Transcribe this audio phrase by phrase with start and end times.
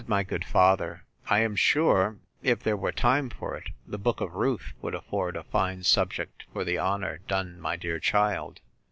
[0.01, 4.19] Said my good father, I am sure, if there were time for it, the book
[4.19, 8.61] of Ruth would afford a fine subject for the honour done my dear child.